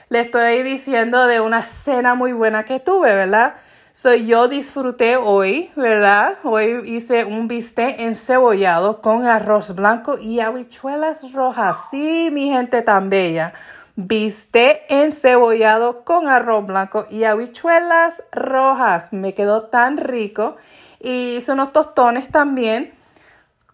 le 0.09 0.19
estoy 0.19 0.63
diciendo 0.63 1.25
de 1.25 1.39
una 1.39 1.61
cena 1.61 2.15
muy 2.15 2.33
buena 2.33 2.65
que 2.65 2.79
tuve, 2.79 3.15
¿verdad? 3.15 3.53
So, 3.95 4.15
yo 4.15 4.47
disfruté 4.47 5.17
hoy, 5.17 5.69
¿verdad? 5.75 6.39
Hoy 6.43 6.81
hice 6.83 7.25
un 7.25 7.47
bistec 7.47 7.99
encebollado 7.99 9.01
con 9.01 9.27
arroz 9.27 9.75
blanco 9.75 10.17
y 10.17 10.39
habichuelas 10.39 11.31
rojas. 11.31 11.89
Sí, 11.91 12.29
mi 12.31 12.49
gente 12.49 12.81
tan 12.81 13.11
bella. 13.11 13.53
bistec 13.95 14.81
encebollado 14.89 16.03
con 16.03 16.27
arroz 16.27 16.65
blanco 16.65 17.05
y 17.11 17.25
habichuelas 17.25 18.23
rojas. 18.31 19.13
Me 19.13 19.35
quedó 19.35 19.65
tan 19.65 19.97
rico. 19.97 20.57
Y 20.99 21.35
hice 21.35 21.51
unos 21.51 21.71
tostones 21.71 22.31
también. 22.31 22.95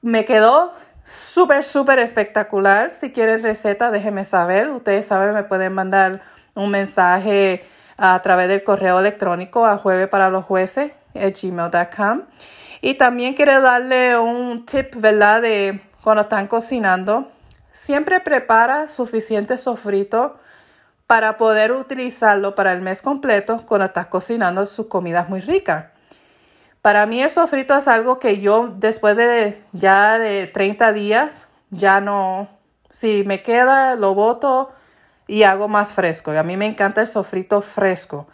Me 0.02 0.26
quedó 0.26 0.74
súper, 1.06 1.64
súper 1.64 2.00
espectacular. 2.00 2.94
Si 2.94 3.14
quieren 3.14 3.42
receta, 3.42 3.90
déjenme 3.90 4.26
saber. 4.26 4.70
Ustedes 4.70 5.06
saben, 5.06 5.34
me 5.34 5.44
pueden 5.44 5.72
mandar 5.72 6.24
un 6.56 6.72
mensaje 6.72 7.64
a 8.00 8.22
través 8.22 8.48
del 8.48 8.64
correo 8.64 9.00
electrónico 9.00 9.66
a 9.66 9.78
jueves 9.78 10.08
para 10.08 10.30
los 10.30 10.46
jueces, 10.46 10.92
gmail.com. 11.14 12.22
Y 12.82 12.94
también 12.94 13.34
quiero 13.34 13.62
darle 13.62 14.18
un 14.18 14.66
tip, 14.66 14.96
¿verdad? 14.96 15.42
De 15.42 15.82
cuando 16.02 16.24
están 16.24 16.48
cocinando. 16.48 17.30
Siempre 17.74 18.20
prepara 18.20 18.88
suficiente 18.88 19.58
sofrito 19.58 20.38
para 21.08 21.38
poder 21.38 21.72
utilizarlo 21.72 22.56
para 22.56 22.72
el 22.72 22.82
mes 22.82 23.02
completo 23.02 23.64
cuando 23.66 23.86
estás 23.86 24.08
cocinando 24.08 24.66
sus 24.68 24.88
comidas 24.88 25.28
muy 25.28 25.42
ricas. 25.42 25.86
Para 26.82 27.06
mí 27.06 27.22
el 27.22 27.32
sofrito 27.32 27.76
es 27.76 27.88
algo 27.88 28.20
que 28.20 28.40
yo 28.40 28.74
después 28.78 29.18
de 29.18 29.62
ya 29.74 30.18
de 30.18 30.48
30 30.48 30.94
días 30.94 31.48
ya 31.72 32.00
no, 32.00 32.48
si 32.90 33.24
me 33.26 33.44
queda 33.44 33.96
lo 33.96 34.14
boto 34.14 34.72
y 35.30 35.44
hago 35.44 35.68
más 35.68 35.94
fresco. 35.94 36.34
Y 36.34 36.38
a 36.38 36.44
mí 36.44 36.58
me 36.58 36.66
encanta 36.66 37.02
el 37.02 37.08
sofrito 37.08 37.62
fresco. 37.62 38.28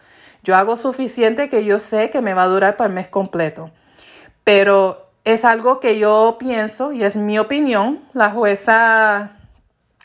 Yo 0.43 0.55
hago 0.55 0.77
suficiente 0.77 1.49
que 1.49 1.65
yo 1.65 1.79
sé 1.79 2.09
que 2.09 2.21
me 2.21 2.33
va 2.33 2.43
a 2.43 2.47
durar 2.47 2.77
para 2.77 2.87
el 2.87 2.93
mes 2.93 3.09
completo. 3.09 3.69
Pero 4.45 5.09
es 5.25 5.43
algo 5.43 5.81
que 5.81 5.99
yo 5.99 6.37
pienso 6.39 6.93
y 6.93 7.03
es 7.03 7.17
mi 7.17 7.37
opinión. 7.37 7.99
La 8.13 8.29
jueza, 8.29 9.31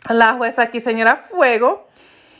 la 0.08 0.32
jueza 0.34 0.62
aquí, 0.62 0.80
señora 0.80 1.14
Fuego, 1.14 1.86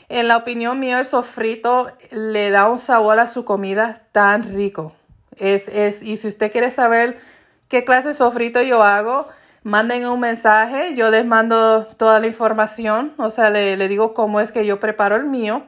en 0.09 0.27
la 0.27 0.35
opinión 0.35 0.81
mía, 0.81 0.99
el 0.99 1.05
sofrito 1.05 1.89
le 2.09 2.49
da 2.49 2.67
un 2.67 2.79
sabor 2.79 3.19
a 3.19 3.29
su 3.29 3.45
comida 3.45 4.01
tan 4.11 4.53
rico. 4.53 4.91
Es, 5.37 5.69
es, 5.69 6.03
y 6.03 6.17
si 6.17 6.27
usted 6.27 6.51
quiere 6.51 6.71
saber 6.71 7.21
qué 7.69 7.85
clase 7.85 8.09
de 8.09 8.13
sofrito 8.15 8.61
yo 8.61 8.83
hago, 8.83 9.29
manden 9.63 10.05
un 10.07 10.19
mensaje, 10.19 10.95
yo 10.95 11.09
les 11.09 11.25
mando 11.25 11.85
toda 11.97 12.19
la 12.19 12.27
información, 12.27 13.13
o 13.17 13.29
sea, 13.29 13.49
le, 13.49 13.87
digo 13.87 14.13
cómo 14.13 14.39
es 14.39 14.51
que 14.51 14.65
yo 14.65 14.79
preparo 14.79 15.15
el 15.15 15.25
mío. 15.25 15.63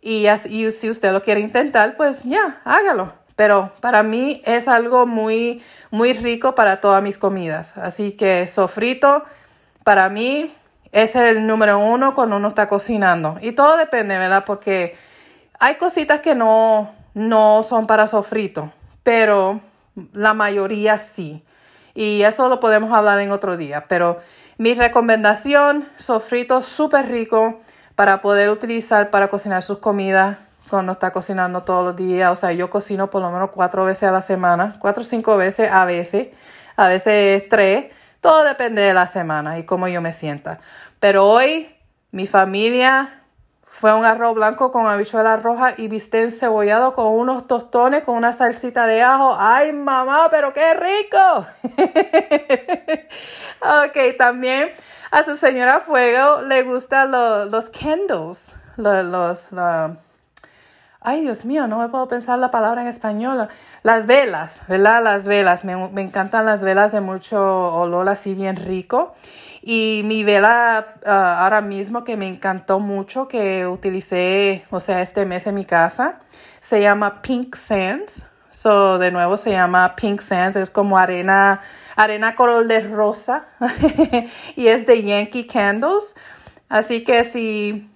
Y, 0.00 0.26
así, 0.26 0.70
si 0.72 0.90
usted 0.90 1.12
lo 1.12 1.22
quiere 1.22 1.40
intentar, 1.40 1.96
pues 1.96 2.22
ya, 2.24 2.60
hágalo. 2.64 3.12
Pero 3.34 3.72
para 3.80 4.02
mí 4.02 4.42
es 4.46 4.68
algo 4.68 5.06
muy, 5.06 5.62
muy 5.90 6.12
rico 6.12 6.54
para 6.54 6.80
todas 6.80 7.02
mis 7.02 7.18
comidas. 7.18 7.76
Así 7.76 8.12
que 8.12 8.46
sofrito, 8.46 9.24
para 9.84 10.08
mí 10.08 10.54
es 10.92 11.16
el 11.16 11.46
número 11.46 11.78
uno 11.78 12.14
cuando 12.14 12.36
uno 12.36 12.48
está 12.48 12.68
cocinando. 12.68 13.38
Y 13.42 13.52
todo 13.52 13.76
depende, 13.76 14.16
¿verdad? 14.16 14.44
Porque 14.46 14.96
hay 15.58 15.74
cositas 15.74 16.20
que 16.20 16.34
no, 16.34 16.94
no 17.14 17.62
son 17.62 17.86
para 17.86 18.08
sofrito 18.08 18.72
pero 19.06 19.60
la 20.12 20.34
mayoría 20.34 20.98
sí. 20.98 21.44
Y 21.96 22.22
eso 22.22 22.48
lo 22.48 22.60
podemos 22.60 22.92
hablar 22.92 23.18
en 23.20 23.32
otro 23.32 23.56
día. 23.56 23.86
Pero 23.88 24.20
mi 24.58 24.74
recomendación, 24.74 25.88
sofrito 25.98 26.62
súper 26.62 27.08
rico 27.08 27.60
para 27.94 28.20
poder 28.20 28.50
utilizar 28.50 29.10
para 29.10 29.28
cocinar 29.28 29.62
sus 29.62 29.78
comidas 29.78 30.36
cuando 30.68 30.92
está 30.92 31.10
cocinando 31.10 31.62
todos 31.62 31.86
los 31.86 31.96
días. 31.96 32.30
O 32.30 32.36
sea, 32.36 32.52
yo 32.52 32.68
cocino 32.68 33.08
por 33.08 33.22
lo 33.22 33.30
menos 33.30 33.50
cuatro 33.50 33.86
veces 33.86 34.04
a 34.04 34.12
la 34.12 34.20
semana, 34.20 34.76
cuatro 34.78 35.00
o 35.00 35.04
cinco 35.04 35.38
veces 35.38 35.70
a 35.72 35.86
veces, 35.86 36.28
a 36.76 36.88
veces 36.88 37.48
tres. 37.48 37.86
Todo 38.20 38.44
depende 38.44 38.82
de 38.82 38.92
la 38.92 39.08
semana 39.08 39.58
y 39.58 39.64
cómo 39.64 39.88
yo 39.88 40.02
me 40.02 40.12
sienta. 40.12 40.60
Pero 41.00 41.26
hoy 41.26 41.74
mi 42.10 42.26
familia 42.26 43.22
fue 43.78 43.92
un 43.92 44.06
arroz 44.06 44.34
blanco 44.34 44.72
con 44.72 44.86
habichuela 44.86 45.36
roja 45.36 45.74
y 45.76 45.88
bistec 45.88 46.30
cebollado 46.30 46.94
con 46.94 47.08
unos 47.08 47.46
tostones 47.46 48.04
con 48.04 48.16
una 48.16 48.32
salsita 48.32 48.86
de 48.86 49.02
ajo. 49.02 49.36
¡Ay, 49.38 49.74
mamá, 49.74 50.28
pero 50.30 50.54
qué 50.54 50.72
rico! 50.72 51.46
ok, 53.60 54.16
también 54.16 54.70
a 55.10 55.24
su 55.24 55.36
señora 55.36 55.80
Fuego 55.80 56.40
le 56.40 56.62
gustan 56.62 57.10
los 57.50 57.68
candles. 57.68 58.54
Los, 58.78 59.50
ay, 61.02 61.20
Dios 61.20 61.44
mío, 61.44 61.66
no 61.66 61.78
me 61.78 61.88
puedo 61.90 62.08
pensar 62.08 62.38
la 62.38 62.50
palabra 62.50 62.80
en 62.80 62.88
español. 62.88 63.46
Las 63.82 64.06
velas, 64.06 64.62
¿verdad? 64.68 65.02
Las 65.02 65.24
velas. 65.26 65.66
Me, 65.66 65.76
me 65.88 66.00
encantan 66.00 66.46
las 66.46 66.62
velas 66.62 66.92
de 66.92 67.02
mucho 67.02 67.74
olor 67.74 68.08
así 68.08 68.32
bien 68.32 68.56
rico. 68.56 69.14
Y 69.68 70.02
mi 70.04 70.22
vela 70.22 70.94
ah, 71.04 71.42
ahora 71.42 71.60
mismo 71.60 72.04
que 72.04 72.16
me 72.16 72.28
encantó 72.28 72.78
mucho, 72.78 73.26
que 73.26 73.66
utilicé, 73.66 74.64
o 74.70 74.78
sea, 74.78 75.02
este 75.02 75.24
mes 75.24 75.44
en 75.48 75.56
mi 75.56 75.64
casa, 75.64 76.20
se 76.60 76.80
llama 76.80 77.20
Pink 77.20 77.56
Sands. 77.56 78.26
So, 78.52 78.98
de 78.98 79.10
nuevo 79.10 79.36
se 79.36 79.50
llama 79.50 79.96
Pink 79.96 80.20
Sands, 80.20 80.54
es 80.54 80.70
como 80.70 80.98
arena, 80.98 81.62
arena 81.96 82.36
color 82.36 82.68
de 82.68 82.78
rosa 82.78 83.46
y 84.54 84.68
es 84.68 84.86
de 84.86 85.02
Yankee 85.02 85.48
Candles. 85.48 86.14
Así 86.68 87.02
que 87.02 87.24
si 87.24 87.90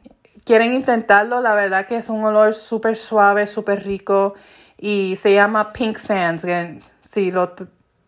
quieren 0.45 0.75
intentarlo, 0.75 1.41
la 1.41 1.55
verdad 1.55 1.87
que 1.87 1.99
es 1.99 2.09
un 2.09 2.25
olor 2.25 2.55
súper 2.55 2.97
suave, 2.97 3.47
súper 3.47 3.85
rico 3.85 4.35
y 4.77 5.17
se 5.23 5.35
llama 5.35 5.73
Pink 5.73 5.99
Sands. 5.99 6.45
Si 7.05 7.31
lo 7.31 7.55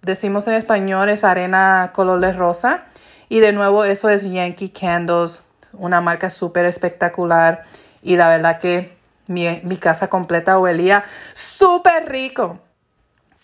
decimos 0.00 0.48
en 0.48 0.54
español 0.54 1.10
es 1.10 1.22
arena 1.22 1.92
color 1.94 2.18
de 2.18 2.32
rosa. 2.32 2.86
Y 3.32 3.40
de 3.40 3.54
nuevo, 3.54 3.86
eso 3.86 4.10
es 4.10 4.30
Yankee 4.30 4.68
Candles, 4.68 5.42
una 5.72 6.02
marca 6.02 6.28
súper 6.28 6.66
espectacular. 6.66 7.64
Y 8.02 8.16
la 8.16 8.28
verdad 8.28 8.60
que 8.60 8.94
mi, 9.26 9.78
casa 9.78 10.08
completa 10.08 10.58
huelía 10.58 11.04
súper 11.32 12.10
rico. 12.10 12.60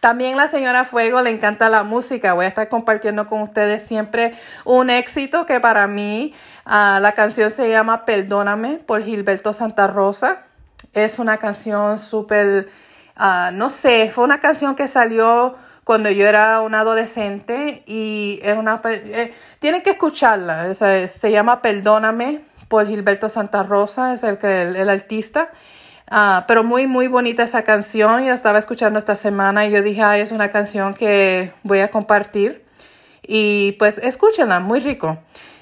También 0.01 0.37
la 0.37 0.49
señora 0.49 0.85
Fuego 0.85 1.23
le 1.23 1.31
encanta 1.31 1.71
la 1.71 1.85
música. 1.85 2.35
Voy 2.35 2.45
a 2.45 2.49
estar 2.49 2.69
compartiendo 2.69 3.31
con 3.31 3.41
ustedes 3.41 3.83
siempre 3.83 4.35
un 4.67 4.91
éxito 4.91 5.47
que 5.47 5.59
para 5.59 5.87
mí 5.87 6.35
ah, 6.67 6.99
la 7.01 7.13
canción 7.13 7.51
se 7.51 7.71
llama 7.71 8.05
Perdóname 8.05 8.81
por 8.85 9.03
Gilberto 9.03 9.55
Santa 9.55 9.87
Rosa. 9.87 10.43
Es 10.93 11.19
una 11.19 11.39
canción 11.39 11.99
súper, 11.99 12.69
ah, 13.17 13.53
no 13.55 13.71
sé, 13.71 14.11
fue 14.15 14.25
una 14.25 14.41
canción 14.41 14.75
que 14.77 14.87
salió 14.87 15.57
cuando 15.89 16.11
yo 16.11 16.29
era 16.29 16.61
una 16.61 16.81
adolescente 16.81 17.83
y 17.87 18.41
es 18.43 18.59
una 18.59 18.79
eh, 18.85 19.33
tienen 19.59 19.81
que 19.81 19.89
escucharla 19.89 20.75
se 20.75 21.31
llama 21.33 21.63
Perdóname 21.63 22.43
por 22.69 22.87
Gilberto 22.87 23.31
Santa 23.31 23.63
Rosa 23.63 24.13
es 24.13 24.23
el 24.23 24.37
que 24.37 24.65
el, 24.65 24.91
artista. 24.91 25.49
Ah, 26.11 26.45
pero 26.47 26.63
muy 26.63 26.87
muy 26.87 27.07
bonita 27.07 27.43
esa 27.43 27.63
canción 27.63 28.23
yo 28.23 28.35
estaba 28.35 28.59
escuchando 28.59 28.99
esta 28.99 29.17
semana 29.17 29.65
y 29.65 29.71
yo 29.71 29.81
dije 29.81 30.03
ay 30.03 30.21
es 30.21 30.31
una 30.31 30.51
canción 30.51 30.93
que 30.93 31.55
voy 31.63 31.79
a 31.79 31.91
compartir 31.91 32.67
y 33.23 33.73
pues 33.79 33.97
escúchenla 33.97 34.61
muy 34.61 34.81
rico. 34.81 35.17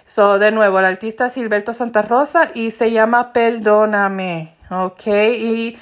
So 0.07 0.41
de 0.41 0.51
nuevo 0.51 0.81
el 0.81 0.87
artista 0.87 1.27
es 1.29 1.35
Gilberto 1.35 1.73
Santa 1.73 2.03
Rosa 2.03 2.51
y 2.53 2.73
se 2.73 2.91
llama 2.91 3.33
Perdóname 3.33 4.57
ok 4.71 5.07
y 5.07 5.79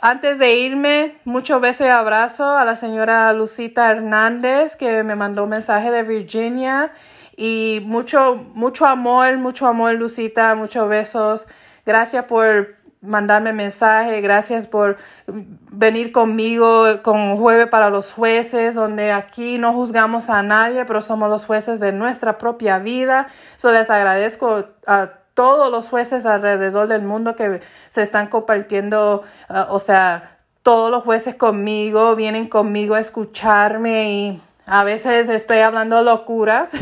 antes 0.00 0.38
de 0.38 0.56
irme, 0.56 1.18
mucho 1.24 1.60
beso 1.60 1.84
y 1.84 1.88
abrazo 1.88 2.56
a 2.56 2.64
la 2.64 2.76
señora 2.76 3.32
Lucita 3.32 3.90
Hernández 3.90 4.76
que 4.76 5.02
me 5.02 5.16
mandó 5.16 5.44
un 5.44 5.50
mensaje 5.50 5.90
de 5.90 6.02
Virginia 6.02 6.92
y 7.36 7.82
mucho, 7.84 8.34
mucho 8.54 8.86
amor, 8.86 9.38
mucho 9.38 9.66
amor 9.66 9.94
Lucita, 9.94 10.54
muchos 10.54 10.88
besos. 10.88 11.46
Gracias 11.86 12.24
por 12.24 12.76
mandarme 13.00 13.52
mensaje, 13.52 14.20
gracias 14.20 14.66
por 14.66 14.96
venir 15.26 16.10
conmigo 16.12 17.02
con 17.02 17.36
Jueves 17.36 17.68
para 17.68 17.90
los 17.90 18.12
Jueces, 18.12 18.74
donde 18.74 19.12
aquí 19.12 19.58
no 19.58 19.72
juzgamos 19.72 20.28
a 20.30 20.42
nadie, 20.42 20.84
pero 20.84 21.00
somos 21.00 21.30
los 21.30 21.44
jueces 21.44 21.80
de 21.80 21.92
nuestra 21.92 22.38
propia 22.38 22.78
vida. 22.78 23.28
So 23.56 23.72
les 23.72 23.88
agradezco 23.90 24.64
a 24.86 25.10
todos 25.38 25.70
los 25.70 25.88
jueces 25.88 26.26
alrededor 26.26 26.88
del 26.88 27.02
mundo 27.02 27.36
que 27.36 27.60
se 27.90 28.02
están 28.02 28.26
compartiendo, 28.26 29.22
uh, 29.48 29.72
o 29.72 29.78
sea, 29.78 30.38
todos 30.64 30.90
los 30.90 31.04
jueces 31.04 31.36
conmigo, 31.36 32.16
vienen 32.16 32.48
conmigo 32.48 32.96
a 32.96 33.00
escucharme 33.00 34.10
y 34.10 34.42
a 34.66 34.82
veces 34.82 35.28
estoy 35.28 35.58
hablando 35.58 36.02
locuras, 36.02 36.72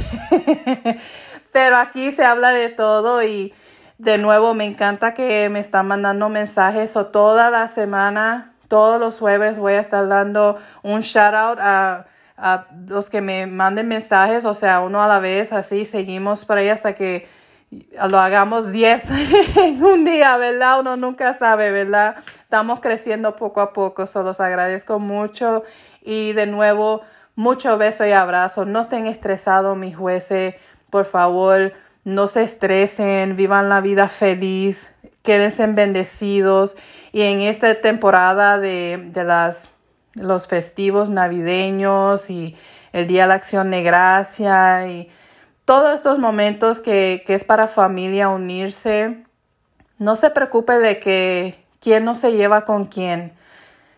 pero 1.52 1.76
aquí 1.76 2.12
se 2.12 2.24
habla 2.24 2.48
de 2.54 2.70
todo 2.70 3.22
y 3.22 3.52
de 3.98 4.16
nuevo 4.16 4.54
me 4.54 4.64
encanta 4.64 5.12
que 5.12 5.50
me 5.50 5.60
están 5.60 5.88
mandando 5.88 6.30
mensajes 6.30 6.96
o 6.96 7.08
toda 7.08 7.50
la 7.50 7.68
semana, 7.68 8.54
todos 8.68 8.98
los 8.98 9.18
jueves 9.18 9.58
voy 9.58 9.74
a 9.74 9.80
estar 9.80 10.08
dando 10.08 10.56
un 10.82 11.02
shout 11.02 11.34
out 11.34 11.58
a 11.60 12.06
a 12.38 12.66
los 12.86 13.08
que 13.08 13.22
me 13.22 13.46
manden 13.46 13.88
mensajes, 13.88 14.44
o 14.44 14.52
sea, 14.52 14.80
uno 14.80 15.02
a 15.02 15.08
la 15.08 15.20
vez, 15.20 15.54
así 15.54 15.86
seguimos 15.86 16.44
por 16.44 16.58
ahí 16.58 16.68
hasta 16.68 16.94
que 16.94 17.26
lo 17.70 18.20
hagamos 18.20 18.70
10 18.70 19.10
en 19.56 19.84
un 19.84 20.04
día, 20.04 20.36
¿verdad? 20.36 20.80
Uno 20.80 20.96
nunca 20.96 21.34
sabe, 21.34 21.70
¿verdad? 21.70 22.16
Estamos 22.42 22.80
creciendo 22.80 23.36
poco 23.36 23.60
a 23.60 23.72
poco, 23.72 24.06
solo 24.06 24.26
los 24.26 24.40
agradezco 24.40 24.98
mucho 24.98 25.64
y 26.02 26.32
de 26.32 26.46
nuevo, 26.46 27.02
mucho 27.34 27.76
beso 27.76 28.06
y 28.06 28.12
abrazo. 28.12 28.64
No 28.64 28.82
estén 28.82 29.06
estresados, 29.06 29.76
mis 29.76 29.96
jueces, 29.96 30.54
por 30.90 31.06
favor. 31.06 31.72
no 32.04 32.28
se 32.28 32.42
estresen, 32.42 33.34
vivan 33.34 33.68
la 33.68 33.80
vida 33.80 34.08
feliz, 34.08 34.88
quédense 35.22 35.66
bendecidos 35.66 36.76
y 37.10 37.22
en 37.22 37.40
esta 37.40 37.74
temporada 37.80 38.60
de, 38.60 39.10
de 39.12 39.24
las, 39.24 39.68
los 40.14 40.46
festivos 40.46 41.10
navideños 41.10 42.30
y 42.30 42.56
el 42.92 43.08
Día 43.08 43.22
de 43.22 43.28
la 43.28 43.34
Acción 43.34 43.72
de 43.72 43.82
Gracia 43.82 44.86
y 44.86 45.10
todos 45.66 45.94
estos 45.94 46.18
momentos 46.18 46.80
que, 46.80 47.22
que 47.26 47.34
es 47.34 47.44
para 47.44 47.68
familia 47.68 48.30
unirse, 48.30 49.22
no 49.98 50.16
se 50.16 50.30
preocupe 50.30 50.78
de 50.78 50.98
que 51.00 51.62
quién 51.80 52.06
no 52.06 52.14
se 52.14 52.32
lleva 52.32 52.64
con 52.64 52.86
quién. 52.86 53.36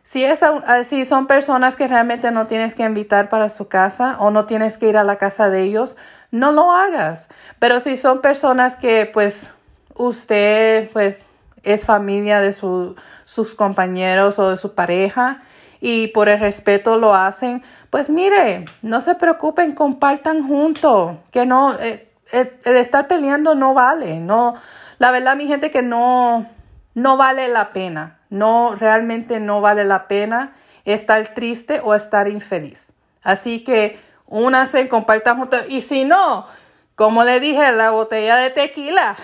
Si, 0.03 0.25
es, 0.25 0.41
si 0.85 1.05
son 1.05 1.27
personas 1.27 1.77
que 1.77 1.87
realmente 1.87 2.31
no 2.31 2.47
tienes 2.47 2.75
que 2.75 2.83
invitar 2.83 3.29
para 3.29 3.51
su 3.51 3.69
casa 3.69 4.17
o 4.19 4.31
no 4.31 4.47
tienes 4.47 4.79
que 4.79 4.89
ir 4.89 4.97
a 4.97 5.05
la 5.05 5.17
casa 5.17 5.51
de 5.51 5.63
ellos, 5.63 5.99
no 6.31 6.51
lo 6.51 6.73
hagas. 6.73 7.29
Pero 7.59 7.79
si 7.81 7.99
son 7.99 8.23
personas 8.23 8.77
que 8.77 9.05
pues 9.05 9.51
usted 9.95 10.91
pues 10.93 11.25
es 11.63 11.85
familia 11.85 12.41
de 12.41 12.55
sus 12.55 13.55
compañeros 13.55 14.39
o 14.39 14.49
de 14.49 14.57
su 14.57 14.75
pareja 14.75 15.43
y 15.79 16.07
por 16.09 16.31
el 16.31 16.41
respeto 16.41 16.97
lo 16.97 17.15
hacen, 17.15 17.63
pues 17.91 18.11
mire, 18.11 18.65
no 18.83 19.01
se 19.01 19.15
preocupen, 19.15 19.73
compartan 19.73 20.47
juntos, 20.47 21.17
que 21.31 21.47
no, 21.47 21.75
eh, 21.75 22.09
eh, 22.33 22.59
el, 22.65 22.77
estar 22.77 23.09
peleando 23.09 23.55
no 23.55 23.75
vale, 23.75 24.21
no, 24.21 24.55
la 24.99 25.11
verdad 25.11 25.37
mi 25.37 25.47
gente 25.47 25.71
que 25.71 25.83
no, 25.83 26.47
no 26.95 27.17
vale 27.17 27.49
la 27.49 27.73
pena, 27.73 28.19
no, 28.29 28.75
realmente 28.75 29.41
no 29.41 29.61
vale 29.61 29.85
la 29.85 30.09
pena 30.09 30.53
estar 30.85 31.35
triste 31.35 31.81
o 31.83 31.95
estar 31.95 32.29
infeliz. 32.29 32.93
Así 33.23 33.65
que 33.65 33.99
únanse, 34.27 34.89
compartan 34.89 35.39
juntos 35.39 35.65
y 35.69 35.81
si 35.81 36.05
no, 36.05 36.47
como 36.95 37.23
le 37.25 37.39
dije, 37.41 37.71
la 37.73 37.91
botella 37.91 38.37
de 38.37 38.51
tequila. 38.51 39.17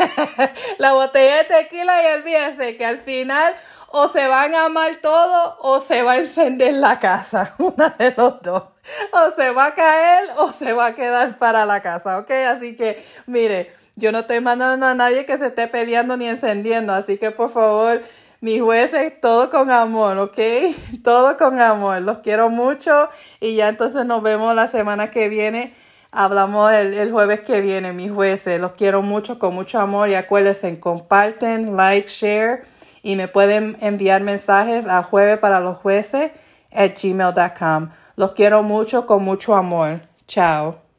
la 0.78 0.94
botella 0.94 1.38
de 1.38 1.44
tequila 1.44 2.02
y 2.02 2.14
olvídense 2.14 2.76
que 2.76 2.86
al 2.86 3.00
final 3.00 3.54
o 3.92 4.08
se 4.08 4.26
van 4.26 4.54
a 4.54 4.64
amar 4.64 5.00
todo 5.00 5.58
o 5.60 5.78
se 5.78 6.02
va 6.02 6.12
a 6.12 6.16
encender 6.18 6.74
la 6.74 6.98
casa. 6.98 7.54
Una 7.58 7.90
de 7.98 8.14
los 8.16 8.42
dos. 8.42 8.64
O 9.12 9.30
se 9.36 9.50
va 9.52 9.66
a 9.66 9.74
caer 9.74 10.30
o 10.36 10.52
se 10.52 10.72
va 10.72 10.86
a 10.86 10.94
quedar 10.94 11.38
para 11.38 11.64
la 11.64 11.80
casa, 11.80 12.18
¿ok? 12.18 12.30
Así 12.48 12.74
que, 12.74 13.04
mire, 13.26 13.72
yo 13.94 14.10
no 14.10 14.20
estoy 14.20 14.40
mandando 14.40 14.86
a 14.86 14.94
nadie 14.94 15.24
que 15.26 15.38
se 15.38 15.46
esté 15.46 15.68
peleando 15.68 16.16
ni 16.16 16.26
encendiendo. 16.26 16.92
Así 16.92 17.18
que, 17.18 17.30
por 17.30 17.50
favor, 17.50 18.02
mis 18.40 18.60
jueces, 18.60 19.20
todo 19.20 19.50
con 19.50 19.70
amor, 19.70 20.18
¿ok? 20.18 20.38
Todo 21.04 21.36
con 21.36 21.60
amor. 21.60 22.02
Los 22.02 22.18
quiero 22.18 22.48
mucho 22.48 23.08
y 23.40 23.56
ya 23.56 23.68
entonces 23.68 24.04
nos 24.06 24.22
vemos 24.22 24.54
la 24.54 24.66
semana 24.66 25.10
que 25.10 25.28
viene 25.28 25.74
Hablamos 26.14 26.70
el, 26.74 27.10
jueves 27.10 27.40
que 27.40 27.62
viene, 27.62 27.94
mis 27.94 28.12
jueces. 28.12 28.60
Los 28.60 28.72
quiero 28.72 29.00
mucho, 29.00 29.38
con 29.38 29.54
mucho 29.54 29.78
amor 29.80 30.10
y 30.10 30.14
acuérdense, 30.14 30.78
comparten, 30.78 31.74
like, 31.74 32.06
share 32.06 32.64
y 33.02 33.16
me 33.16 33.28
pueden 33.28 33.76
enviar 33.80 34.22
mensajes 34.22 34.86
a 34.86 35.02
jueves 35.02 35.38
para 35.38 35.60
los 35.60 35.78
jueces 35.78 36.30
at 36.70 36.92
gmail.com. 37.00 37.90
Los 38.16 38.32
quiero 38.32 38.62
mucho, 38.62 39.06
con 39.06 39.24
mucho 39.24 39.54
amor. 39.54 40.02
Chao. 40.26 40.91